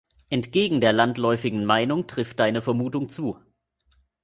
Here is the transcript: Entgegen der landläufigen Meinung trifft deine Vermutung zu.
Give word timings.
Entgegen 0.31 0.81
der 0.81 0.93
landläufigen 0.93 1.63
Meinung 1.63 2.07
trifft 2.07 2.39
deine 2.39 2.63
Vermutung 2.63 3.07
zu. 3.07 3.37